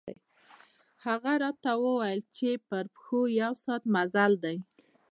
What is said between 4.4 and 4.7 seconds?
دی.